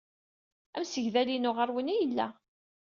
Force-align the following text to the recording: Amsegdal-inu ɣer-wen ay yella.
Amsegdal-inu 0.77 1.51
ɣer-wen 1.57 1.91
ay 1.93 1.97
yella. 1.99 2.27